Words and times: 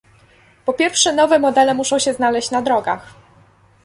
Po 0.65 0.73
pierwsze, 0.73 1.13
nowe 1.13 1.39
modele 1.39 1.73
muszą 1.73 1.99
się 1.99 2.13
znaleźć 2.13 2.51
na 2.51 2.61
drogach 2.61 3.13